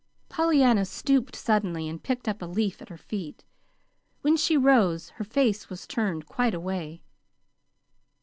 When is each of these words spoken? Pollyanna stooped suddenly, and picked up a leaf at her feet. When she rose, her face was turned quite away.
Pollyanna 0.29 0.85
stooped 0.85 1.35
suddenly, 1.35 1.87
and 1.87 2.01
picked 2.01 2.27
up 2.27 2.41
a 2.41 2.47
leaf 2.47 2.81
at 2.81 2.89
her 2.89 2.97
feet. 2.97 3.43
When 4.21 4.35
she 4.35 4.57
rose, 4.57 5.09
her 5.21 5.23
face 5.23 5.69
was 5.69 5.85
turned 5.85 6.25
quite 6.25 6.55
away. 6.55 7.03